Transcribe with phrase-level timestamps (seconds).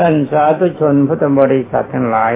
[0.00, 2.34] ท่านสาธุชนพุทธบริษัททั้งหลาย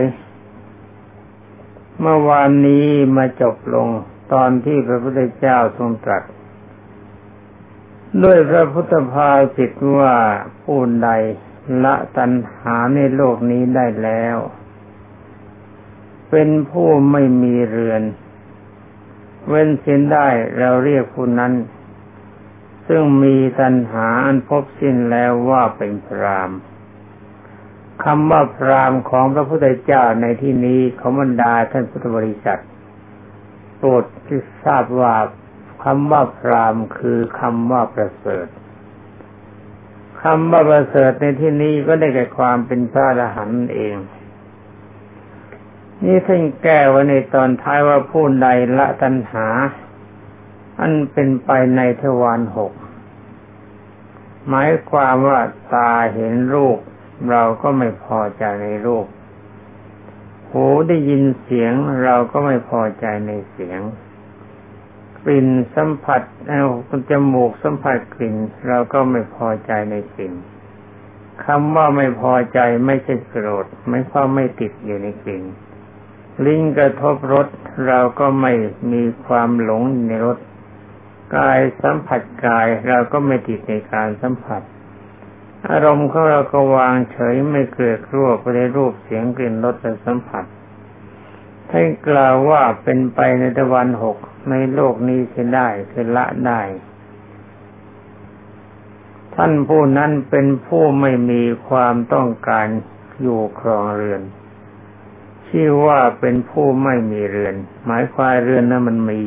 [2.01, 2.87] เมื่อวานนี้
[3.17, 3.89] มาจบลง
[4.33, 6.23] ตอนที่พระพุทธเจ้าทรงตรัส
[8.23, 10.15] ด้วยพระพุทธภาสิทว่า
[10.63, 11.11] ผู้ใด
[11.85, 14.37] ละตัณหาในโลกนี้ได้แล้ว
[16.31, 18.03] เป็นผู้ไม่มีเรือน
[19.49, 21.53] เว้นสิ้นได้เราเรียกผู้นั้น
[22.89, 26.53] ซึ่งมีตัณหาอันพบสิ้นแล้วว่าเป็นพราม
[28.05, 32.61] คำว่าพรามของพระพุทธเจ้าในที่นี้ขอบรรดาท่านพุทธบริษัท
[33.77, 35.15] โปรดที่ทราบว่า
[35.85, 38.47] คำว่าพรามคือคำว่าประเสริฐ
[40.23, 43.97] คำว่าประเสริฐในที่นี้ก็ได้แก่ความเป็นพระอรหันต์เอง
[46.05, 49.47] นี่ท่านแก้ไว้ในตอนท้ายว่าผู้ใดละตัณหา
[50.81, 52.73] อันเป็นไปในทวารหก
[54.49, 55.41] หมายความว่า
[55.73, 56.79] ตาเห็นรูป
[57.31, 59.07] เราก็ไม่พอใจในรูป
[60.51, 61.73] หูได้ยินเสียง
[62.05, 63.81] เราก็ไม่พอใจในเสียง
[65.23, 66.65] กลิ่นสัมผัสเอา
[67.11, 68.35] จมูกสัมผัสกลิ่น
[68.69, 70.35] เราก็ไม่พอใจในกลิ่น
[71.45, 75.45] คำว่าไม่พอใจไม่ใช่โกรธไม่เพราะไม่ติดอยู่ในกลิ่น
[76.45, 77.47] ลิ้นกระทบรส
[77.87, 78.53] เราก็ไม่
[78.93, 80.39] มีความหลงในรส
[81.37, 84.63] กายสัมผัสกายเราก็ไม่ติดในการสัมผัส
[85.69, 90.45] อารมณ์ของเราก็วางเฉยไม่เกิดรั่วไปในรูปเสียงกลิ่นรสและสัมผัส
[91.71, 94.17] ท่านกล่าวว่าเป็นไปในตะวันหก
[94.51, 96.63] ในโลกนี้จะได้คือละได้
[99.35, 102.67] ท่านผู้นั้นเป็นผู้ไม่มีความต้องการ
[103.21, 104.23] อยู่ครองเรือน
[105.49, 107.55] ชื่อว่าเป็นผู้ไม่มีเรือน
[107.87, 109.21] หมายความเรือนนั้นมันมี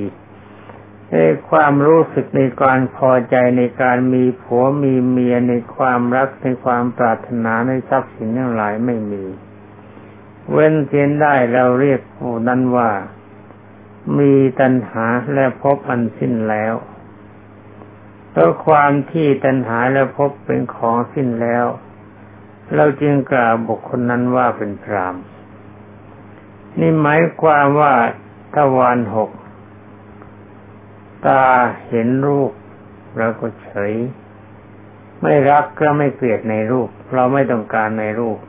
[1.12, 1.18] ใน
[1.50, 9.26] ความรู้สึกในการพอใจในการมีผัวมีเมียในความรักในความปรารถนาในทรัพย์สินทั้งหลายไม่มี
[10.52, 12.92] เว้นเสียนได้เราเรียกผู้นั้นว่า
[14.20, 16.74] มีตัณหาและพบอันสิ้นแล้ว
[18.32, 21.66] เพราะความที่ตัณหาและพบเป็นของสิ้นแล้ว
[22.76, 25.16] เราจึงกล่าวบุคคลนั้นว่าเป็นพราม
[26.80, 27.94] นี่หมายความว่า
[28.56, 29.30] ทวารหก
[31.26, 31.44] ตา
[31.88, 32.52] เห็นรูป
[33.18, 33.94] เราก็เฉย
[35.22, 38.40] ไม่รักก็ไม่เกลียดในรูป เราไม่ต้องการในรูป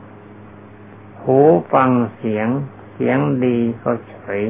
[1.21, 1.39] หู
[1.73, 2.47] ฟังเสียง
[2.93, 4.43] เสียงดีก็เฉย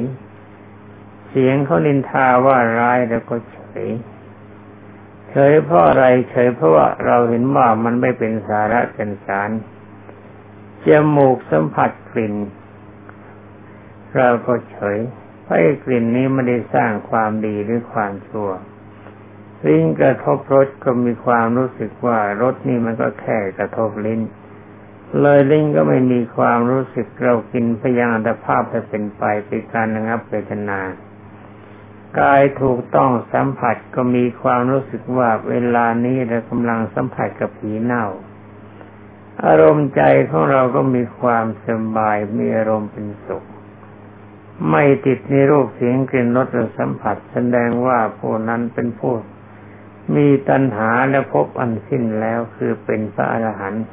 [1.28, 3.86] เสียงเขานินทาว่าร้ายแล้วก็เฉย
[5.30, 9.50] เฉยเพราะอะไรเฉยเพราะว่าเราเห็นว่ามันไม่เป็นสาระเป็นสาร
[10.86, 12.34] จมูกสัมผัสกลิ่น
[14.16, 14.98] เราก็เฉย
[15.46, 18.50] เพราะกลิ่นนี้ไม่ได้สร้างความดีหรือความชั่ว
[19.66, 24.20] ลิ้นกระทบรสก็มีความรู้สึกว่ารสนี่มันก็แค่กระทบลิ้น
[25.20, 30.80] เลยลิ้นก็ไม่มีความรู้สึกเรากินพยางอัตภาพไปเป็นไปเป็นการระงับเวทนา
[32.20, 38.06] กายถูกต้องสัมผัสก็มีความรู้สึกว่าเวลานี้เรากำลังสัมผัสกับผีเน่า
[39.44, 43.44] อารมณ์ใจของเราก็มีความสบายมีอารมณ์เป็นสุข
[44.70, 49.14] ไม่ติดในรูปเสียงกลิ่นรสหรือสัมผัส แสดงว่าผู้นั้นเป็นผู้
[50.14, 53.84] มีตัณหาและพบอันสิ้นแล้วคือเป็นพระอรหันต์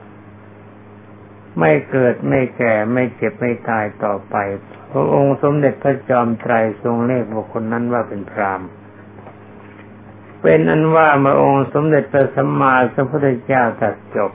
[1.60, 4.36] ไม่เกิดไม่แก่ไม่เจ็บไม่ตายต่อไป
[4.92, 8.62] พระองค์สมเด็จพระจอมไตรทรงเรียกบุคคลนั้นว่าเป็นพราม
[10.42, 14.32] เป็นอันว่ามาองค์สมเด็จพระสัมมาสัมพุทธเจ้าตัดจบ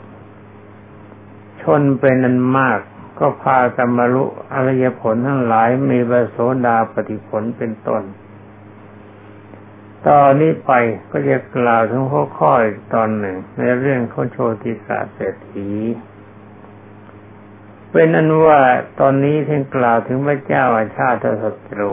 [1.61, 2.81] ชนเป็นอันมาก
[3.19, 6.37] ก็พากรรมรุอริยผลทั้งหลายมีบโส
[6.67, 8.03] ดาปฏิผลเป็นต้น
[10.09, 10.73] ตอนนี้ไป
[11.11, 12.53] ก็จะกล่าวถึงข้อข้อ
[12.95, 15.71] ตอนหนึ่ง ในเรื่องของโชติกาเศรษฐี
[17.93, 18.61] เป็นอันว่า
[19.01, 21.93] ตอนนี้ท่านกล่าวถึงพระเจ้าอาชาติศัตรู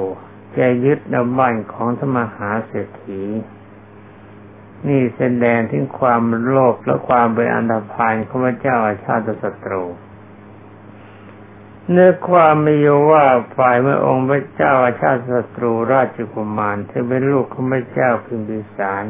[0.57, 3.23] จะยึดนบ้านของสมหาเศรษฐี
[4.87, 9.83] นี่แสดงถึงความโลภและความเป็นอันธพาลของพระเจ้าอาชาติศัตรู
[11.91, 12.77] เนื้อความมี
[13.11, 13.25] ว่า
[13.57, 19.05] ฝ่ายเมื่อองค์พระเจ้าอาชาติศัตรูราชกุมารที่เป็นลูกของพระเจ้าพิมพิสาร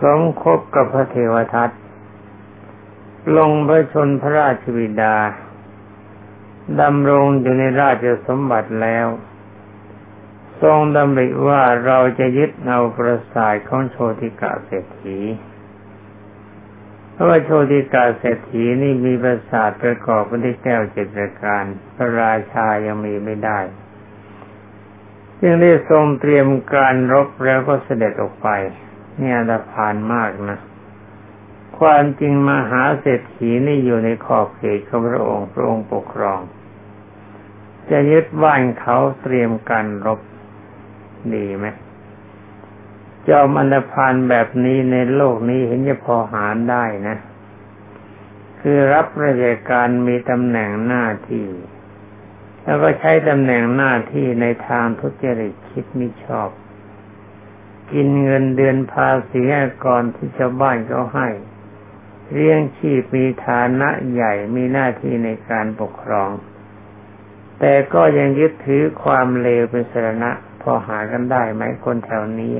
[0.00, 1.70] สมคบกับพระเทวทัต
[3.36, 5.16] ลงพระชนพระราชบิดา
[6.80, 9.06] ดำรงอยู่ในราชสมบัติแล้ว
[10.62, 15.18] ทรงดำริว่าเราจะยึดเอาประสาทของโชติกาเศรษฐี
[17.14, 21.64] พราะว่าโชติกาเศรษฐีนี่มีประสาทประกอบไปด้วยแก้วเจ็ดประการ
[21.96, 23.58] พระราชายังมีไม่ได้
[25.40, 28.48] จึงได้ทรงเตรียมการรบแล้วก็เสด็จออกไป
[29.18, 30.58] เนี่ยอันตรพานมากนะ
[31.78, 36.40] ความจริงมหาเศรษฐีนี่อยู่ในขอบเขตของพระองค์พระองค์ปกครอง
[37.90, 40.20] จะยึดบ้านเขาเตรียมการรบ
[41.34, 41.66] ดีไหม
[43.28, 47.16] จอมอันดพานแบบนี้ในโลกนี้เห็นจะพอหาได้นะ
[48.60, 51.46] คือรับราชการมีตำแหน่งหน้าที่
[52.64, 56.48] แล้วก็ใช้ตำแหน่งหน้าที่ในทางทุจริตคิดไม่ชอบ
[57.92, 59.42] กินเงินเดือนภาษี
[59.84, 61.28] ก่อนที่ชาวบ้านเขาให้
[62.32, 66.30] เลี้ยงชีพมีฐานะใหญ่มีหน้าที่ในการปกครอง
[67.60, 70.30] แต่ก็ยังยึดถือความเลวเป็นสรณะ
[70.62, 72.54] พอหากันได้ไหมคนแถวนี้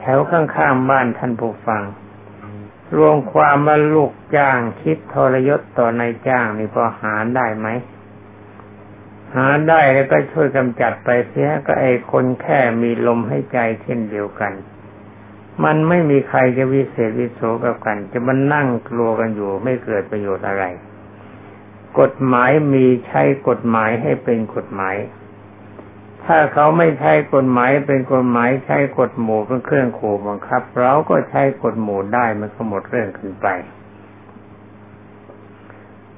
[0.00, 1.82] แถวข้างๆบ้านท่านผู้ฟัง
[2.96, 7.68] รวมความว่าลูกจ้างคิดทรยศต่อนายจ้างนี่พอหาได้ไหม
[9.34, 14.52] หาได้แล้วก็ช่วยกำจัดไปเสียก็ไอ้คนแค่มีลมให้ใจเช่นเดียวกัน
[15.64, 20.64] มันไม่มีใครจะวิเศษวิโสกับกัน จะมานั่งกลัวกันอยู่ไม่เกิดประโยชน์อะไร
[22.00, 24.96] กฎหมายมีใช้กฎหมายให้เป็นกฎหมาย
[26.26, 33.46] ถ้าเขาไม่ใช้กฎหมายเป็นกฎหมายใช้กฎหมู่เป็นเครื่องขู่บังคับ เราก็ใช้กฎหมู่ได้มันก็หมดเรื่องขึ้นไป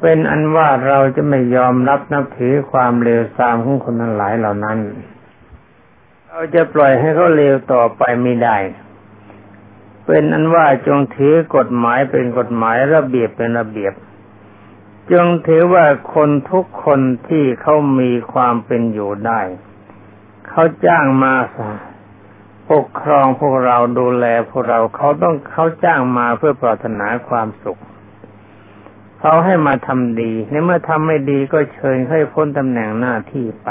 [0.01, 4.79] เป็นอันว่าเราจะไม่ยอมรับนับถือความเลวทรามของคนทั้งหลายเหล่านั้น
[6.29, 8.57] เราจะปล่อยให้เขาเลวต่อไปไม่ได้
[10.07, 13.93] เป็นอันว่าจงถือกฎหมายเป็นกฎหมายระเบียบเป็นระเบียบ
[15.13, 15.85] จงถือว่า
[16.15, 19.41] คนทุกคนที่เขามีความเป็นอยู่ได้
[20.49, 21.35] เขาจ้างมา
[22.71, 27.81] ปกครองพวกเราดูแลพวกเราเขาต้องเขาจ้างมาเพื่อปรารถนาความสุข
[29.21, 33.71] เขาให้มาทำดีในเมื่อทำไม่ดีก็เชิญให้พ้นตำแหน่งหน้าที่ไป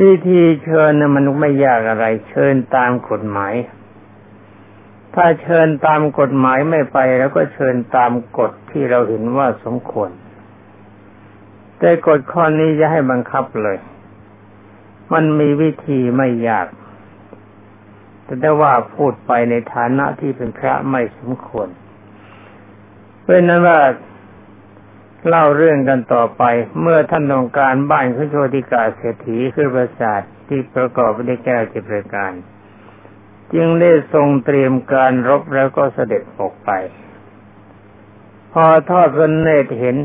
[0.00, 3.54] วิธีเชิญนะมันไม่ยากอะไร เชิญตามกฎหมาย
[5.14, 10.10] ถ้าเชิญตามกฎหมายไม่ไปแล้วก็เชิญตามกฎที่เราเห็นว่าสมควร
[11.78, 13.78] แต่กฎข้อนี้จะให้บังคับเลย
[15.12, 16.66] มันมีวิธีไม่ยาก
[18.24, 21.68] แต่ได้ว่าพูดไปในฐานะที่เป็นพระไม่สมควร
[23.24, 23.80] เป็นนั้นว่า
[25.28, 26.42] เล่าเรื่องกันต่อไป
[26.80, 32.32] เมื่อท่านต้องการบ้านขึ้นโชติกาเศรษฐีคือประสาทที่ประกอบไปด้วยแก้วจิตรการ
[33.54, 36.70] จึงได้ทรงเตรียมการรบแล้วก็เสด็จออกไป
[38.52, 39.96] พอทอดพระเนตรเห็น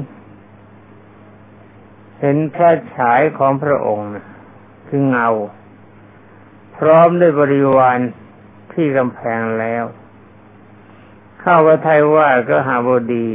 [2.21, 4.09] เห็นพระฉายของพระองค์
[4.93, 5.29] คือเงา
[6.77, 7.99] พร้อมด้วยบริวาร
[8.73, 9.83] ที่กำแพงแล้ว
[11.39, 13.27] เข้าพระทัยว่าก็หาบดี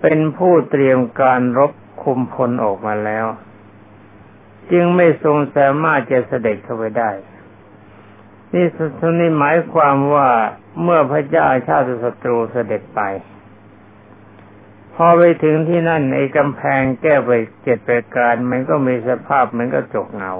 [0.00, 1.72] เป็นผู้เตรียมการรบ
[2.02, 3.26] คุมพลออกมาแล้ว
[4.72, 7.10] จึงไม่ทรงสามารถจะเสด็จเข้าไปได้
[8.54, 10.28] นี่สุนี้หมายความว่า
[10.82, 13.00] เมื่อพระเจ้าชาติศัตรูเสด็จไป
[15.00, 17.30] พอไปถึงที่นั่นไอ้กำแพงแก้ไป
[17.62, 20.34] เจ็ดประการ มันก็มีสภาพมือนกระจกเงา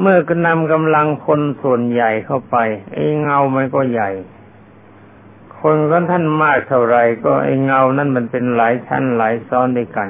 [0.00, 2.56] เมื่อกนำกำลังคนส่วนใหญ่เข้าไป
[2.92, 4.10] ไอ้เงามันก็ใหญ่
[5.60, 10.08] คนก็ท่านมากเท่าไรก็ไอ้เงานั้นมันเป็นหลายชั้นหลายซ้อนด้วยกัน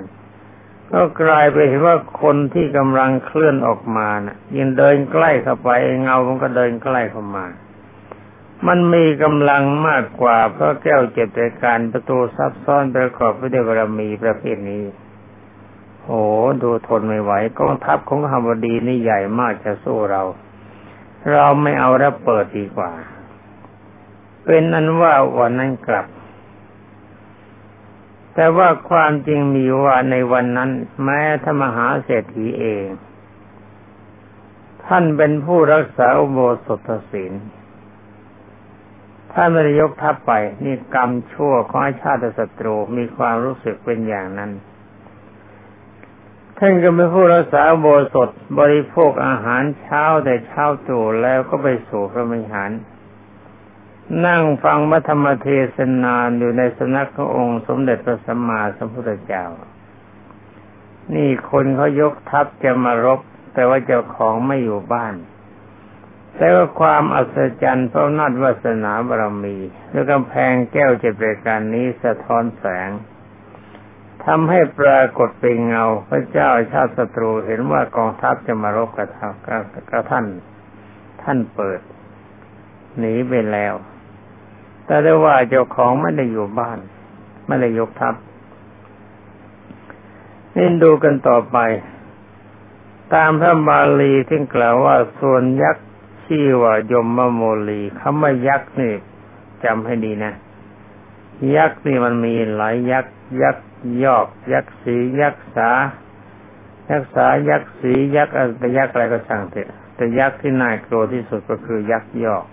[0.93, 5.71] ก็กลายไปเห็นว่าคนที่กำลังเคลื่อนออกมานะ่ะ ยิ่งเดินใกล้เข้าไป
[6.03, 7.47] เงามันก็เดินใกล้เข้ามา
[8.67, 14.84] มันมีกำลังมากกว่าเพราะแก้วเจ็ดรายการประตูซับซ้อนประกอบไปด้วยบารมีประเภทนี้
[16.05, 16.23] โอ้
[16.63, 20.23] ดูทนไม่ไหวกองทัพของฮาวดีนี่ใหญ่มากจะสู้เรา
[21.32, 22.93] เราไม่เอาแล้วเปิดดีกว่า
[24.44, 26.06] เป็นนั้นว่าวันนั้นกลับ
[28.34, 30.70] แต่ว่าความจริงมีว่าในวันนั้น
[31.03, 32.84] แม้ธรรมหาเศรษฐีเอง
[34.87, 37.32] ท่านเป็นผู้รักษาอุโบสถศีล
[39.32, 40.32] ท่าไม่ได้ยกทัพไป
[40.65, 44.51] นี่กรรมชั่วของชาติศัตรูมีความรู้สึกเป็นอย่างนั้น
[46.58, 52.70] ท่านก็เป็นผู้รักษาโบสถบริโภคอาหารเช้าแต่เช้าตรู่แล้วก็ไปสู่พระมิหาร
[54.27, 59.44] นั่งฟังมัธรรมเทศนานอยู่ในสนักขององค์สมเด็จพระสัมมาสัมพุทธเจ้า
[61.15, 63.20] นี่คนเขายกทัพจะมารบ
[63.55, 65.15] แต่ว่าเจ้าของไม่อยู่บ้าน
[66.43, 69.56] แต่ว่าความอัศจรรย์เพราะนัดวาสนาบารมี
[69.93, 72.91] ด้วยกำแพงแก้วเจ็ดประการนี้สะท้อนแสง
[74.25, 79.09] ทำให้ปรากฏเป็นเงา พระเจ้าชาติศัตรูเห็นว่ากองทัพจะมารบกับ
[80.11, 80.27] ท่าน
[81.23, 81.81] ท่านเปิด
[82.99, 83.75] หนีไปแล้ว
[84.87, 86.79] แต่ได้ว่าเจ้าของไม่ได้อยู่บ้าน
[87.47, 88.15] ไม่ได้ยกทัพ
[90.56, 91.59] นี่ดูกันต่อไป
[93.15, 95.90] ตามพระบาลีที่กล่าวว่าส่วนยักษ์
[96.31, 98.94] ชชื่อว่ายมมโมลีคำว่ายักษ์นี่
[99.65, 100.32] จำให้ดีนะ
[101.56, 103.67] ยักษ์นี่มันมีหลายยักษ์ยักษ์
[104.05, 105.70] ยอก ยักษ์สียักษ์สา
[106.91, 112.44] ยักษ์สายักษ์สียักษ์อะไรยักษ์อะไรก็ช่างเถอะแต่ยักษ์ที่น่ากลัวที่สุดก็คือยักษ์ยอก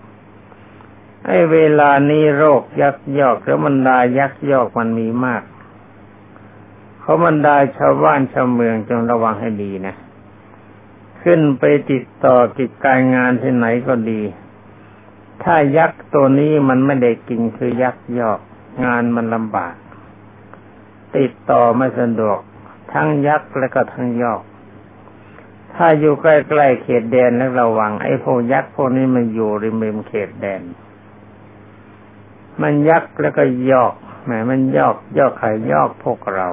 [1.26, 5.42] ไอ้เวลานี้โรคยักษ์ยอกหรือบรรดายักษ์ยอกมันมีมาก
[7.00, 9.94] เขาบรรดาชาวบ้านชาวเมืองจงระวังให้ดีนะ
[11.22, 14.22] ขึ้นไปติดต่อกิจการงานที่ไหนก็ดี
[15.42, 18.40] ถ้ายักษ์ตัวนี้มันไม่ได้กินคือยักษ์ยอก
[18.84, 19.74] งานมันลำบาก
[21.16, 22.38] ติดต่อไม่สะดวก
[22.92, 24.42] ทั้งยักษ์และก็ทั้งยอก
[25.74, 30.62] ถ้าอยู่ใกล้ๆเขตแดนแล้วระวัง ไอ้พวกยักษ์พวกนี้มันอยู่ริมริมเขตแดน
[32.62, 33.94] มันยักษ์แล้วก็ยอก
[34.24, 36.48] แหมมันยอกยอกใครยอกพวกเรา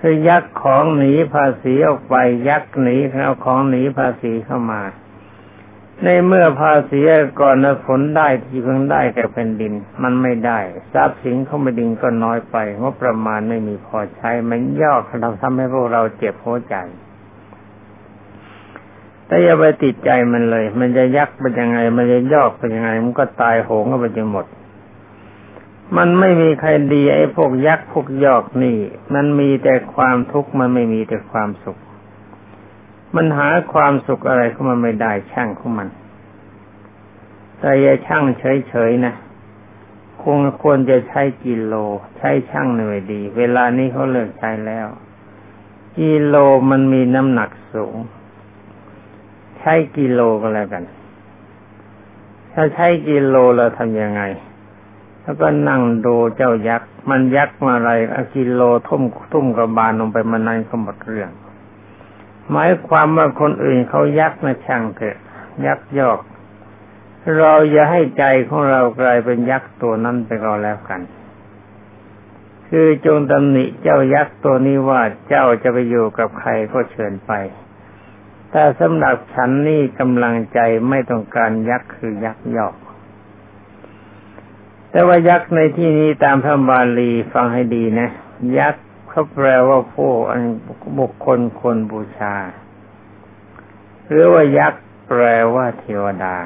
[0.00, 2.14] คือยักของหนีภาษีออกไป
[2.48, 4.82] ยักหนีเอาของหนีภาษีเข้ามา
[6.04, 7.00] ในเมื่อภาษี
[7.40, 10.58] ก่อนผลได้ที่เพิ่งได้แก่แผ่นดิน มันไม่ได้
[10.92, 16.76] ทรัพย์สินเข้ามาดินก็น้อยไปงบประมาณไม่มีพอใช้ มันย่อกทำทำให้พวกเราเจ็บหัวใจ
[19.26, 24.46] แต่อย่าไปติดใจมันเลย มันจะยักเป็นยังไง มันจะยอกเป็นยังไง มันก็ตายโหงก็ไปจนหมด
[25.96, 28.78] มันไม่มีใครดีไอ้พวกยักษ์พวกยอกนี่
[29.14, 31.78] มันมีแต่ความทุกข์มันไม่มีแต่ความสุข
[33.16, 35.88] มันหาความสุขอะไรเข้ามาไม่ได้ช่างของมัน
[37.60, 39.14] แต่อย่าช่างเฉยๆนะ
[40.22, 41.74] คงควรจะใช้กิโล
[42.18, 44.86] ใช้ช่างหน่วยดี เวลานี้เขาเลิกใช้แล้ว
[45.98, 46.34] กิโล
[46.70, 47.96] มันมีน้ำหนักสูง
[49.58, 50.84] ใช้กิโลก็แล้วกัน
[52.52, 54.22] ถ้าใช้กิโลเราทำยังไง
[55.28, 61.30] แล้วก็นั่งดูเจ้ายักษ์มันยักษ์มาอะไรอากิโลทุ่มทุ่มกระบาลลงไปมันนั่นก็หมดเรื่อง
[62.50, 65.16] หมายความว่าคนอื่นเขายักษ์นะช่างเถอะ
[65.66, 66.18] ยักษ์ยอก
[67.36, 71.00] เราอย่าให้ใจของเรากลายเป็นยักษ์ตัวนั้นไปก็แล้วกัน
[72.68, 77.32] คือจงตำหนิเจ้ายักษ์ตัวนี้ว่าเจ้าจะไปอยู่กับใครก็เชิญไป
[78.50, 80.58] แต่สำหรับฉันนี่กำลังใจ
[80.88, 82.74] ไม่ต้องการยักษ์คือยักษ์ยอก
[84.90, 88.08] แต่ว่ายักษ์ในที่นี้ตามพระบาลีฟังให้ดีนะ
[88.58, 90.42] ยักษ์เขาแปลว่าผู้อัน
[90.98, 92.34] บุคคลคนบูชา
[94.06, 95.22] หรือว่ายักษ์แปล
[95.54, 96.36] ว่าเทวดา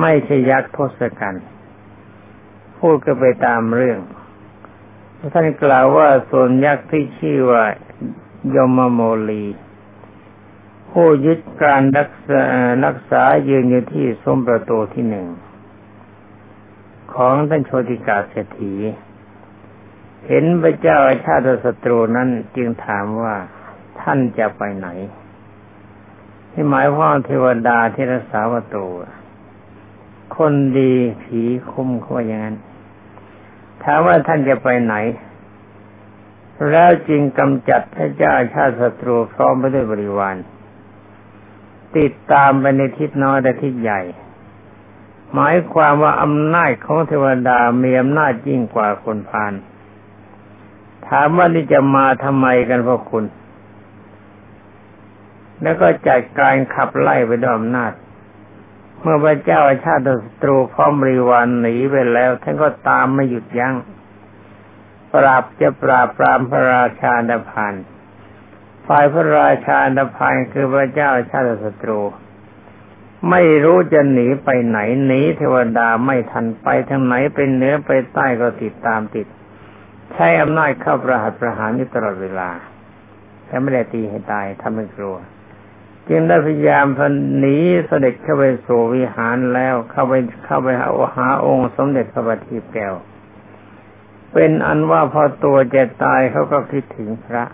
[0.00, 1.46] ไม่ใช่ยักษ์ทศกัณฐ์
[2.78, 3.98] พูดก็ไปตามเรื่อง
[5.34, 7.64] ท่านกล่าวว่าส่วนยักษ์ที่ชื่อว่า
[8.54, 9.44] ยมโมลี
[10.90, 12.44] ผู้ยึดการรักษา
[12.84, 15.26] รักษายืนอยู่ที่สมประตูที่หนึ่ง
[17.14, 18.74] ของท่านโชติกาเศรษฐี
[20.26, 23.34] เห็นพระเจ้าอาชาติศัตรูนั้นจึงถามว่า
[24.00, 24.88] ท่านจะไปไหน
[26.52, 28.86] ที่หมายว่าเทวดาที่รักษาประตู
[30.36, 32.56] คนดีผีคุ้มเขาอย่างนั้น
[33.82, 34.94] ถามว่าท่านจะไปไหน
[36.70, 40.36] แล้วจึงกำจัดพระเจ้าอาชาติศัตรูพร้อมไปด้วยบริวาร
[41.96, 44.00] ติดตามไปในทิศน้อยและทิศใหญ่
[45.34, 49.52] หมายความว่าอำนาจของเทวดามีอำนาจยิ่งกว่าคนพาล
[51.08, 53.24] ถามว่านี่จะมาทำไมกันพวกคุณ
[55.62, 57.92] แล้วก็จัดการขับไล่ไปด้วยอำนาจ
[59.00, 63.74] เมื่อพระเจ้าอาชาติศัตรูพร้อมบริวารหนีไปแล้วท่านก็ตามไม่หยุดยัง้ง
[65.14, 67.74] ปราบจะปราบปรามพระราชาดพาน
[68.86, 72.00] ฝ่ายพระราชาดพานคือพระเจ้าอาชาติศัตรู
[73.30, 79.26] ไม่รู้จะหนีไปไหนหนีเทวดาไม่ทันไปทางไหนเป็นเหนือไปใต้ก็ติดตามติด
[80.14, 82.50] ใช้อำนาจเข้าประหัตประหารอยู่ตลอดเวลา
[83.46, 85.16] แต่ไม่ได้ตีให้ตายทำให้กลัว
[86.08, 87.56] จึงได้พยายามพันหนี
[87.86, 92.94] เสด็จเข้าไปสู่วิหารแล้วเข้าไปเข้าไปหาหาองค์สมเด็จพระบัณฑิตแก้ว
[94.32, 97.44] เป็นอันว่าพอตัวจะตายเขาก็คิดถึงพระ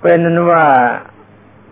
[0.00, 0.64] เป็นนั้นว่า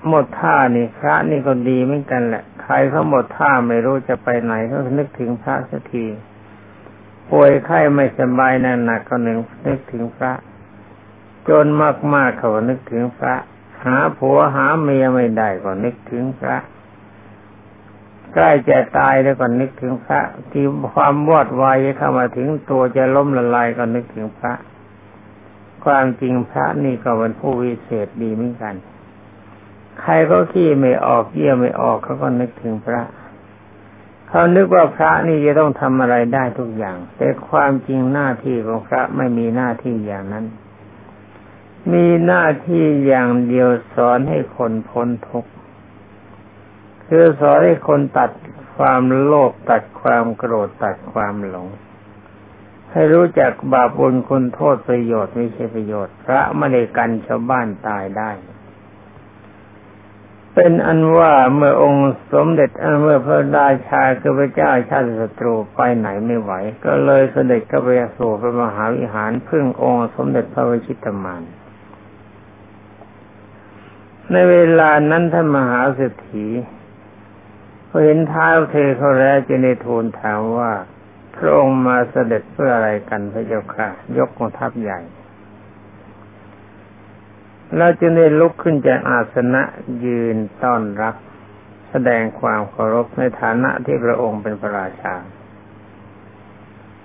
[0.09, 6.05] หมดท่านี่พระนี่ก็ดีเหมือนกันแหละใครเขาหมดท่าไม่รู้จะไปไหนเขานึกถึงพระสักที
[7.31, 10.33] ป่วยไข้ไม่สบายนั่นหนักก็หนึ่งนึกถึงพระ
[11.49, 11.67] จน
[12.15, 13.37] มากๆเขานึกถึงพระ
[13.85, 16.57] หาผัวหาเมียไม่ได้ก็นึกถึงพระ
[18.35, 20.21] ใกล้จะตายแล้วก็นึกถึงพระ
[20.53, 24.55] ที่ความวอดวายเข้ามาถึงตัวจะล้มละลายก็นึกถึงพระ
[25.85, 28.75] ความจริงพระนี่ก็เป็นผู้วิเศษดีเหมือนกัน
[30.01, 33.03] ใครก็ขี้ไม่ออกเยี่ยไม่ออกเขาก็นึกถึงพระ
[34.29, 40.47] เขานึกว่าพระนี่จะต้องทำอะไรได้ทุกอย่าง แต่ความจริงหน้าที่ของพระไม่มีหน้าที่อย่างนั้น
[41.93, 45.51] มีหน้าที่อย่างเดียวสอนให้คนพ้นทุกข์
[47.07, 48.31] คือสอนให้คนตัด
[48.77, 51.69] ความโลภตัดความโกรธตัดความหลง
[52.91, 58.31] ให้รู้จักบาปบุญคุณโทษประโยชน์ไม่ใช่ประโยชน์ พระไม่ได้กันชาวบ้านตายได้
[60.59, 62.71] เป็นอันว่าเมื่อองค์สมเด็จ
[63.03, 66.53] เมื่อพระราชาคือพระเจ้าชาติศัตรูไปไหนไม่ไหว
[66.85, 71.43] ก็เลยเสด็จเข้าไปสู่พระมหาวิหารพึ่งองค์สมเด็จพระวชิตมาน
[74.33, 76.47] ในเวลานั้นท่านมหาเศรษฐี
[77.89, 80.73] พอเห็นเท้าเธอเขาแล้วจึงได้ทูลถามว่า
[81.37, 85.01] พระองค์มาเสด็จเพื่ออะไรกันพระเจ้าค่ะ ยกกองทัพใหญ่
[87.75, 89.63] เราจึงได้ลุกขึ้นจากอาสนะ
[90.05, 91.15] ยืนต้อนรับ
[91.91, 95.15] แสดงความเคารพในฐานะที่พระองค์เป็นพระราชา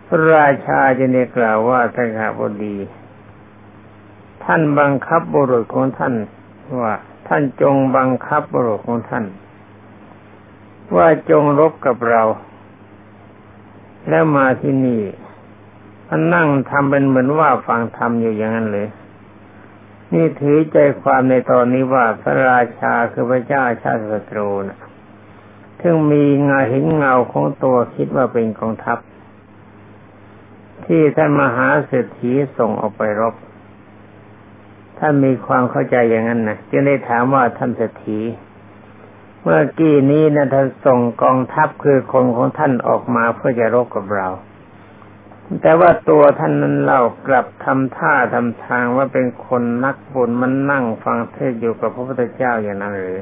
[0.08, 2.76] พระราชาจึงได้กล่าวว่าท่านข้าพดี
[4.44, 6.14] ท่านบังคับบุรุษของท่าน
[6.82, 6.94] ว่า
[7.28, 9.26] ท่านจงบังคับบุรุษของท่าน
[10.96, 12.24] ว่าจงรบกับเรา
[14.10, 15.02] แล้วมาที่นี่
[16.08, 18.88] ท่านนั่งทำเป็นเหมือนว่าฟังธรรมอยู่อย่างนั้นเลย
[20.14, 24.80] นี่ถือใจความในตอนนี้ว่าพระราชาคือพระเจ้าชาติศัตรูนะ
[25.82, 28.98] ซึ่งมีเงาเห็นเงาของตัวคิดว่าเป็นกองทัพ
[30.86, 33.36] ที่ท่านมหาเศรษฐีส่งออกไปรบ
[35.00, 38.20] ท่านมีความเข้าใจอย่างนั้นนะจึงได้ถามว่าท่านเศรษฐี
[39.42, 44.28] เมื่อกี้นี้นะท่านส่งกองทัพคือคนของท่านออกมาเพื่อจะรบกับเรา
[45.60, 53.20] แต่ว่าตัวท่านนั้นเล่ากลับทำท่าทำทางว่าเป็นคนนักบุญมันนั่งฟังเทศอยู่กับพระพุทธเจ้าอย่างนั้นหรือ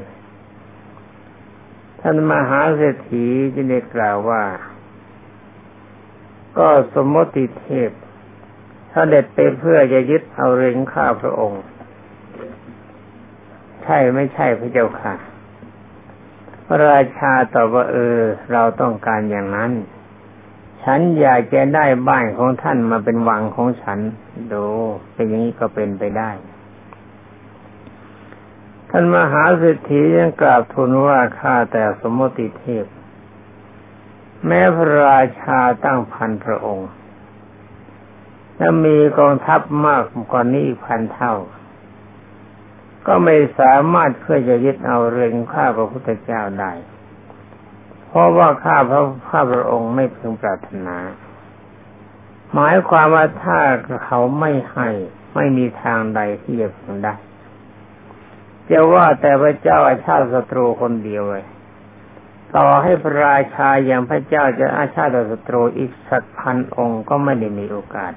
[2.00, 4.42] ท่านมหาเศรษฐีจึงได้กล่าวว่า
[6.58, 7.90] ก็สมมติเทพ
[8.90, 11.62] ถ้าเด็ดไปเพื่อจะยึดเอาเริงข้าพระองค์
[13.82, 15.14] ใช่ไม่ใช่พระเจ้าค่ะ
[16.66, 18.18] พระราชาตอบว่าเออ
[18.52, 19.72] เราต้องการอย่างนั้น
[20.82, 23.98] ฉันอยากจะได้บ้านของท่านมาเป็นวังของฉัน
[24.52, 24.64] ดู
[25.12, 26.30] เป็นอย่างนี้ก็เป็นไปได้
[28.90, 32.84] ท่านมหาเศรษฐียังกราบทูลว่าข้าแต่สมมติเทพ
[34.46, 36.90] แม้พระราชาตั้งพันพระองค์
[38.58, 41.34] ถ้ามีกองทัพมากกว่านี้พันเท่า
[43.06, 46.72] ก็ไม่สามารถเพื่อจะยึดเอาเรืองข้าพระพุทธเจ้าได้
[48.12, 50.96] เพราะว่าข้าพระข้าพระองค์ไม่พึงปรารถนา
[52.54, 53.58] หมายความว่าถ้า
[54.04, 54.88] เขาไม่ให้
[55.34, 57.14] ไม่มีทางใดที่จะพึงได้
[58.70, 61.46] จะว่าแต่พระเจ้าอาชาติศัตรูคนเดียวเลย
[62.56, 68.12] ต่อให้พระราชาอย่างพระเจ้าจะอาชาติศัตรูอีกสักพันองค์ก็ไม่ได้มีโอกาส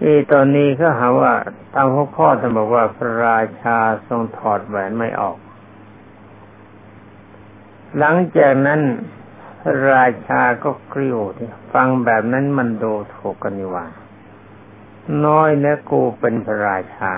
[0.00, 1.32] ที่ตอนนี้เขาหาว่า
[1.74, 5.36] ตามหัวข้อท่านบอกว่าพระราชาทรงถอดแหวนไม่ออก
[7.98, 8.80] หลังจากนั้น
[9.64, 11.18] ระราชาก็กริ้ว
[11.72, 13.86] ฟังแบบนั้นมันดูถูกกันว่า
[15.24, 17.12] น้อยนะกูเป็นพระราชา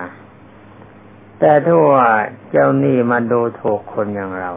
[1.38, 2.10] แต่ถ้าว่า
[2.50, 4.52] เจ้านี่มาดูถูกคนอย่างเรา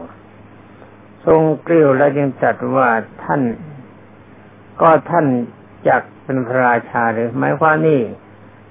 [1.24, 2.88] ทรงกริ้วแล้วจึงจัดว่า
[3.22, 3.42] ท่าน
[4.80, 5.26] ก็ท่าน
[5.88, 8.00] จักเป็นพระราชาหรือหมายความนี่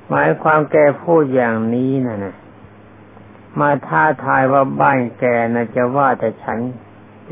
[0.09, 2.35] หมายความแกพูดอย่างนี้นะนะ
[3.59, 6.59] มาท้าทายว่าบ้านแกนะจะว่าแต่ฉัน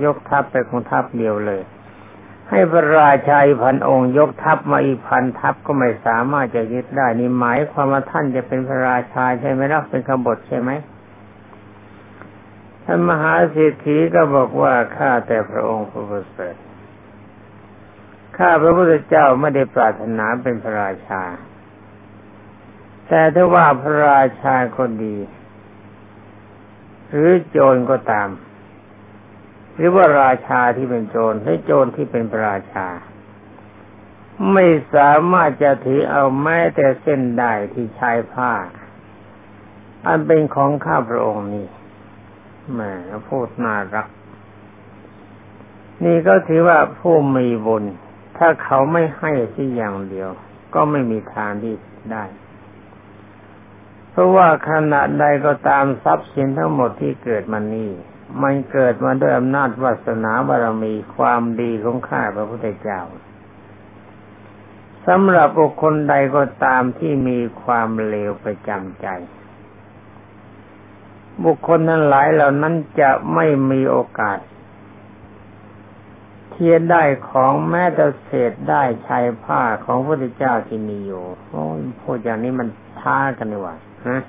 [0.03, 1.61] ยกทัพไปของทัพเดียวเลย
[2.49, 10.71] ให้พระราชาพันองค์ยกทัพมาอีกพันทัพก็ไม่สามารถจะยึดได้นี่หมายความว่าท่านจะเป็นพระราชาใช่ไหมล่ะเป็นขบฏใช่ไหม
[12.83, 16.55] ท่านมหาเศรษฐีก็บอกว่าข้าแต่พระองค์ผู้ประเสริฐ
[18.37, 21.23] ข้าพระพุทธเจ้าไม่ได้ปรารถนาเป็นพระราชา
[23.07, 25.17] แต่ถ้าว่าพระราชาคนดี
[27.09, 28.29] หรือโจรก็ตาม
[29.75, 32.87] หรือว่าราชาที่เป็นโจรหรือโจรที่เป็นพระราชา
[34.53, 38.53] ไม่สามารถจะถือเอาแม้แต่เส้นได้ที่ชายผ้า
[40.07, 41.67] อันเป็นของข้าพระองค์นี่
[42.73, 42.91] แม่
[43.29, 44.07] พูดน่ารัก
[46.05, 47.83] นี่ก็ถือว่าผู้มีบุญ
[48.37, 50.29] ถ้าเขาไม่ให้ที่อย่างเดียว
[50.73, 51.75] ก็ไม่มีทางที่
[52.11, 52.23] ได้
[54.11, 57.91] เพราะว่าขณะใดก็ตามทรัพย์สินทั้งหมดที่เกิดมานี่
[58.43, 63.01] มันเกิดมาด้วยอำนาจวาสนาบารมีความดีของข้าพระพุทธเจ้า
[65.07, 69.07] สำหรับบุคคลใดก็ตามที่มีความเลวประจำใจ
[71.43, 74.39] บุคคลนั้นหลายเหล่านั้นจะไม่มีโอกาส
[76.51, 81.63] เทียนได้ของแม้แต่เศษได้ชายผ้าของพระพุทธเจ้าที่มีอยู่โอ้
[82.01, 82.67] พูดอย่างนี้มัน
[82.99, 83.75] ท้ากันดีกว่า
[84.07, 84.21] ฮะ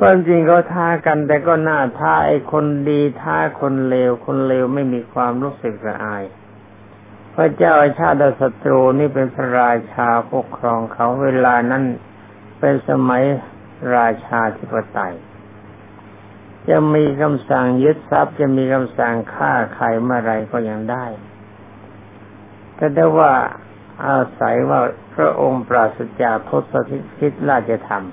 [0.00, 6.24] ก็จริงเขาท้ากันแต่ก็น่าท้าไอ้คนดีท้าคนเลวคนเลวไม่มีความรู้สึกละอาย
[7.34, 11.84] พระเจ้าชาติศัตรูนี่เป็นพระราชาปกครองเขาเวลานั้น
[12.60, 13.22] เป็นสมัย
[13.96, 15.14] ราชาธิปไตย
[16.68, 21.04] จะมีคำสั่งยึดทรัพย์จะมีคำสั่งฆ่าใครเมื่อไรก็ยังได้
[22.76, 23.32] แต่ได้ว่า
[24.06, 24.80] อาศัยว่า
[25.14, 26.72] พระองค์ปราศจากทศ
[27.18, 28.04] พิษราชธรรม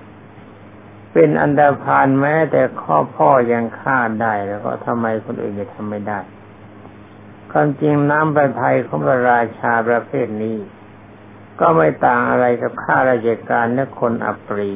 [1.14, 6.20] เป็นอันดาพานแม้แต่ข้อพ่อยังฆ่าได้แล้วก็ทำไมคนอื่นจะทำไม่ได้
[7.52, 10.58] ความจริงน้ำประทัยของพระราชาประเภทนี้
[11.60, 14.72] ก็ไม่ต่างอะไรกับข้าราชการและคนอัปรี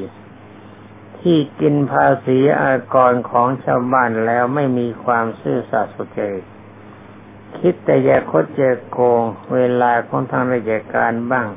[1.19, 6.45] ที่กินภาษีอากรของชาวบ้านแล้วไม่มีความซื่อสัตย์สุจริต
[7.59, 9.21] คิดแต่จะคดจะโกง
[9.53, 11.47] เวลาของทางราชการบ้าง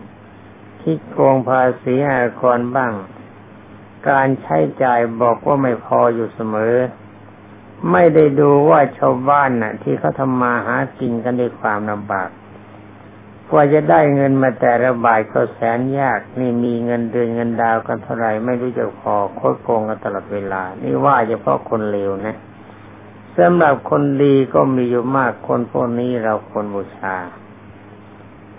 [0.83, 2.93] คิดโกงภาษีอากรบ้าง
[4.11, 6.75] การใช้จ่ายบอกว่าไม่พออยู่เสมอ
[7.93, 12.29] ไม่ได้ดูว่าชาวบ้านน่ะ ที่เขาทำมาหากินกันด้วยความลำบาก
[13.51, 22.37] กว่าจะได้เงินมาแต่ละบาทก็แสนยากนี่มีเงินเดือนเงินดาวกันเท่าไรไม่รู้จะพอโคตรโกงกันตลอดเวลา นี่ว่าเฉพาะคนเลวนะ
[23.39, 27.17] สำหรับคนดีก็มีอยู่มากคนพวกนี้เราควรบูชา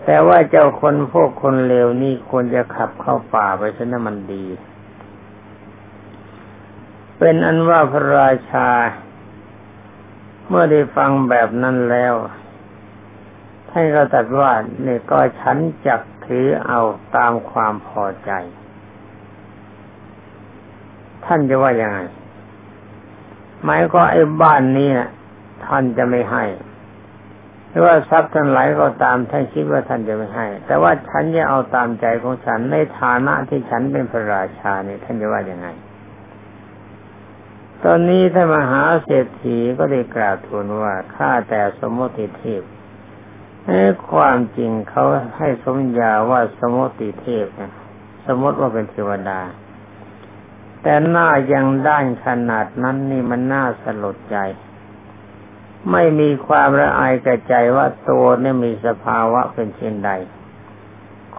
[0.05, 4.45] แต่ว่าเจ้าคนพวกคนเลวนี่ควรจะขับเข้าป่าไปซะนะมันดี
[7.19, 8.69] เป็นอันว่าพระราชา
[10.47, 12.13] เมื่อได้ฟังแบบนั้นแล้ว
[13.69, 14.51] ท่านก็ตัดว่า
[14.83, 16.79] เนี่ยก็ฉันจักถือเอา
[17.15, 18.31] ตามความพอใจ
[21.25, 21.99] ท่านจะว่ายังไง
[23.63, 25.09] หมายก็ไอ้บ้านนี้นะ
[25.65, 26.43] ท่านจะไม่ให้
[27.69, 35.67] หรือว่าทรัพย์ทั้งหลายก็ตามท่านคิดว่าท่านจะไม่ให้ แต่ว่าฉันจะเอาตามใจของฉันในฐานะที่ฉันเป็นพระราชาเนี่ยท่านจะว่ายังไง
[37.85, 42.63] ตอนนี้ท่านมหาเศรษฐีก็ได้กล่าวทูลว่าข้าแต่สมมติเทพ
[43.65, 45.05] ให้ความจริงเขา
[45.37, 47.71] ให้สมญาว่าสมุติเทพนะ
[48.25, 49.41] สมมติว่าเป็นเทวดา
[50.81, 54.37] แต่หน้ายังด้านขนาดนั้นนี่มันน่าสลดใจ
[55.91, 60.11] ไม่มีความละอายกระใจว่าตัวนี่มีสภาวะเป็นเช่นใด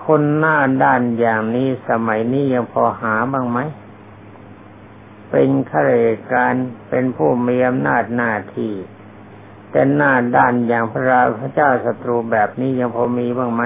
[0.05, 3.59] คนหน้าด้านอย่างนี้สมัยนี้ยังพอหาบ้างไหม
[5.31, 6.55] เป็นข้าราชการ
[6.89, 8.73] เป็นผู้มีอำนาจหน้าที่
[9.71, 13.63] แต่หน้าด้านอย่างพระราพระเจ้าศัตรูแบบนี้ยังพอมีบ้างไหม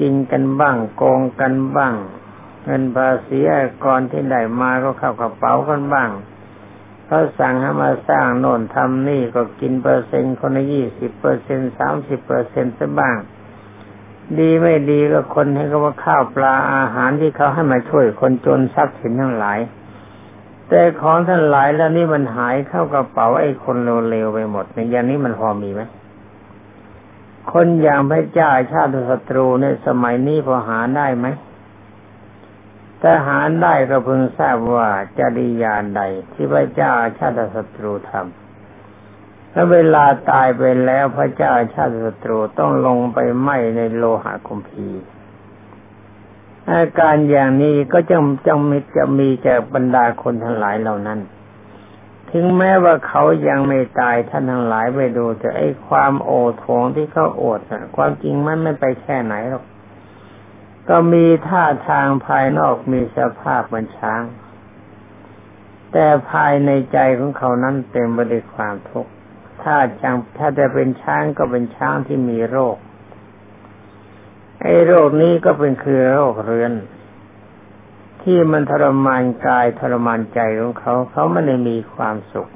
[0.00, 1.94] กินกันบ้างโกงกันบ้าง
[2.64, 3.38] เงินภาษี
[3.84, 6.10] ก่อนที่ได้มาก็เข้ากระเป๋ากันบ้าง
[7.06, 13.16] เขาสั่งให้มาสร้างโน่นทำนี่ก็กินเปอร์เซ็นต์คนละยี่สิบเปอร์เซ็นสามสิบเปอร์เซ็นต์ซะบ้าง
[14.38, 19.58] ดีไม่ดีก็คนให้เขาว่าข้าวปลาอาหารที่เขาให้มาช่วยคนจนทรัพย์สินทั้งหลาย
[20.68, 23.76] แต่ของท่านหลายแล้วนี่มันหายเข้ากระเป๋าไอ้คน
[24.10, 25.82] เร็วๆไปหมดในอย่างนี้มันพอมีไหม
[27.52, 31.26] คนอย่างพระเจ้าชาติศัตรูในสมัยนี้พอหาได้ไหม
[33.02, 44.88] ถ้าหาได้ก็เพิ่งทราบว่าจริยาใด ที่พระเจ้าชาติศัตรูทำแล้วเวลาตายไปแล้วพระเจ้าชาติศัตรูต้องลงไปไหมในโลหะคุมพี
[46.72, 51.20] อาการอย่างนี้ก็จะจงมีจะมีจากบรรดาคนทั้งหลายเหล่านั้น
[52.30, 59.64] ถึงแม้ว่าเขายังไม่ตายท่านทั้งหลายไปดูแต่ไอ้ความโอดโถงที่เขาโอดนะความจริงมันไม่ไปแค่ไหนหรอก
[60.88, 64.22] ก็มีท่าทางภายนอกมีสภาพเหมือนช้าง
[65.92, 69.10] แต่ภายในใจของเขานั้นเต็มไปด้วยความทุกข์
[69.62, 72.76] ถ้าจังถ้าจะเป็นช้างก็เป็นช้างที่มีโรค
[74.64, 76.72] ไอ้โรคนี้ก็เป็นคือโรคเรือน
[78.22, 82.48] ที่มันทรมานกายทรมานใจของเขา เขาไม่ได้มีความสุข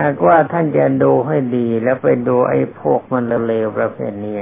[0.00, 4.38] หากว่าท่านจะดูให้ดีแล้วไปดูไอ้พวกมันเลวประเภทนี้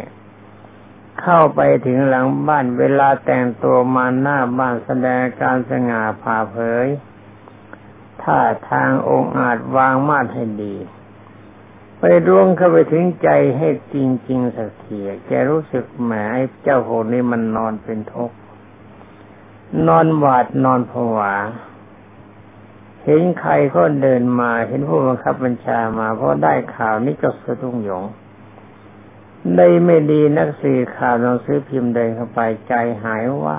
[1.21, 6.87] เข้าไปถึงหลังบ้านเวลาแต่งตัวมาหน้าบ้านแสดงการสง่าผ่าเผย
[8.23, 10.75] ท่าทางองค์อาจวางมาดให้ดี
[12.05, 13.97] ไปดวงเข้าไปถึงใจให้จ
[14.29, 16.13] ริง ๆสักทีแกรู้สึกแหม
[16.63, 18.37] เจ้าโหนี่มันนอนเป็นทุกข์
[19.89, 21.35] นอนหวาดนอนผวา
[23.05, 28.05] เห็นใครก็เดินมา เห็นผู้บังคับบัญชามา เพราะได้ข่าวนี้ก็สะดุ้งหยง
[29.57, 33.59] ได้ไม่ดีนักสื่อข่าวหนังสือพิมพ์เดินเข้าไปใจหายว่า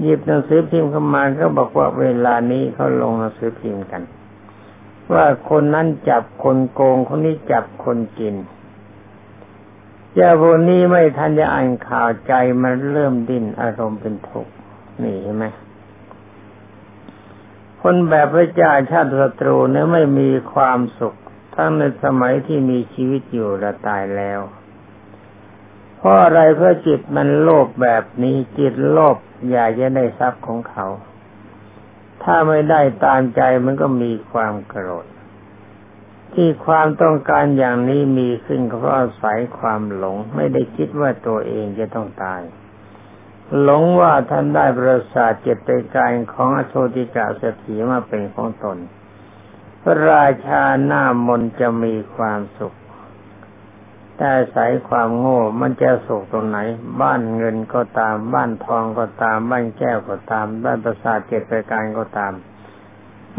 [0.00, 4.02] หยิบหนังสือพิมพ์เข้ามาก็บอกว่าเวลานี้เขาลงหนังสือพิมพ์กัน
[5.12, 8.34] ว่าคนนั้นจับคนโกงคนนี้จับคนกิน
[10.14, 14.52] เจ้าพวกนี้ไม่ทันจะอ่านข่าวใจมันเริ่มดิ้นอารมณ์เป็นทุกข์
[15.02, 15.44] นี่เห็นไหม
[17.82, 21.14] คนแบบพระเจ้าชาติศัตรูเนี่ยไม่มีความสุข
[21.54, 24.40] ทั้งในสมัยที่มีชีวิตอยู่และตายแล้ว
[25.96, 29.16] เพราะอะไรเพราะจิตมันโลภแบบนี้จิตโลภ
[29.50, 30.86] อยากจะได้ทรัพย์ของเขา
[32.22, 35.06] ถ้าไม่ได้ตามใจมันก็มีความโกรธ
[36.34, 42.42] ที่ความต้องการอย่างนี้มีขึ้นก็เพราะอาศัยความหลง ไม่ได้คิดว่าตัวเองจะต้องตาย
[43.62, 48.78] หลงว่าท่านได้ประสาทเจตใจกายของอโชติกาเสถีมาเป็นของตน
[49.82, 52.76] พระราชาหน้ามนจะมีความสุข
[54.18, 56.58] แต่อาศัยความโง่มันจะสุขตรงไหน
[57.00, 62.32] บ้านเงินก็ตาม บ้านทองก็ตาม บ้านแก้วก็ตาม บ้านประสาทเจตใจกายก็ตาม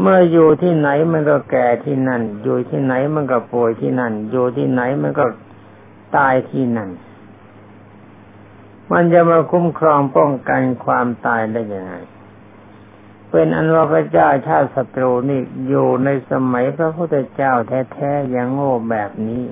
[0.01, 5.25] เมื่ออยู่ที่ไหนมันก็แก่ที่นั่น อยู่ที่ไหนมันก็ป่วยที่นั่น อยู่ที่ไหนมันก็
[6.17, 6.89] ตายที่นั่น
[8.91, 11.93] มันจะมาคุ้มครองป้องกันความตายได้ยังไง
[13.29, 17.53] เป็นอันว่าพระเจ้าชาติศัตรูนี่อยู่ในสมัยพระพุทธเจ้า
[17.93, 19.43] แท้ๆยังโง่แบบนี้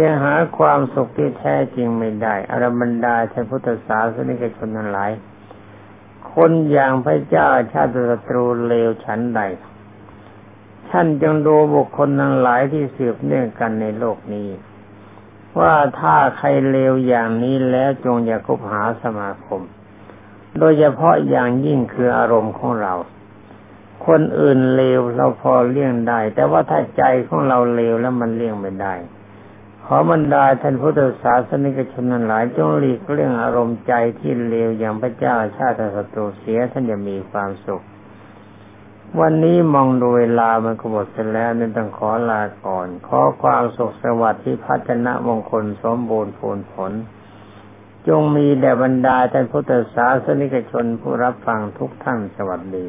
[0.00, 5.10] ยังหาความสุขที่แท้จริงไม่ได้อรบรรดาท่านพุทธศาสนิกชนทั้งหลาย
[6.32, 9.40] คนอย่างพระเจ้าชาติศัตรูเลวฉันใด
[10.90, 14.48] ท่านจงดูบุคคลทั้งหลายที่สืบเนื่องกันในโลกนี้
[15.60, 19.60] ว่าถ้าใครเลวอย่างนี้แล้วจงอย่าคบหาสมาคม
[20.58, 22.94] โดยเฉพาะอย่างยิ่งคืออารมณ์ของเรา
[24.06, 28.94] คนอื่นเลวเราพอเลี่ยงได้ แต่ว่าถ้าใจของเราเลวแล้วมันเลี่ยงไม่ได้
[29.88, 37.82] ขอบรรดาท่านพุทธศาสนิกชนนั้นหลายจงหลีกเรื่องอารมณ์ใจที่เลวอย่างพระเจ้าชาติศัตรูเสียท่านจะมีความสุข
[39.20, 46.92] วันนี้มองดูเวลามันก็หมดเสร็จแล้วนี่ต้องขอลาก่อน ขอความสุขสวัสดิ์ที่พัฒนามงคลสมบูรณ์ผลผล
[48.08, 52.86] จงมีแด่บรรดาท่านพุทธศาสนิกชนผู้รับฟังทุกท่านสวัสดี